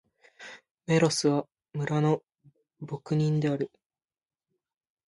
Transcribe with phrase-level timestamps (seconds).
[0.87, 2.23] メロスは、村の
[2.79, 3.71] 牧人である。